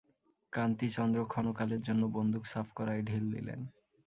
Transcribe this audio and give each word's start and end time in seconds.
কান্তিচন্দ্র 0.53 1.19
ক্ষণকালের 1.25 1.81
জন্য 1.81 2.03
বন্দুক 2.15 2.43
সাফ 2.45 2.67
করায় 2.75 3.03
ঢিল 3.03 3.23
দিলেন। 3.31 3.59